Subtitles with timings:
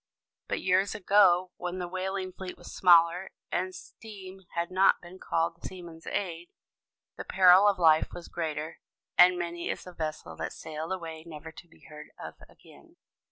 [0.47, 5.53] But years ago, when the whaling fleet was smaller, and steam had not been called
[5.57, 6.49] to the seaman's aid,
[7.17, 8.79] the peril of life was greater;
[9.15, 12.95] and many is the vessel that sailed away never to be heard of again.